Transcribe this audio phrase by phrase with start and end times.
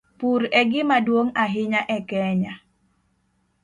[0.19, 2.53] Pur e gima duong' ahinya e Kenya.